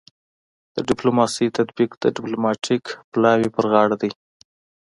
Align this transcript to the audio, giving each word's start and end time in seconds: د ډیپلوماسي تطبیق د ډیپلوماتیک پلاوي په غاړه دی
د 0.75 0.77
ډیپلوماسي 0.89 1.47
تطبیق 1.57 1.91
د 1.97 2.05
ډیپلوماتیک 2.15 2.83
پلاوي 3.13 3.49
په 3.55 3.61
غاړه 3.71 3.95
دی 4.01 4.11